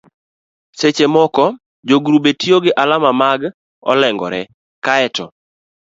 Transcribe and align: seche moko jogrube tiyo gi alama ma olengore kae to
seche 0.79 1.05
moko 1.15 1.43
jogrube 1.87 2.31
tiyo 2.39 2.57
gi 2.63 2.71
alama 2.81 3.11
ma 3.19 3.29
olengore 3.91 4.41
kae 4.85 5.07
to 5.15 5.25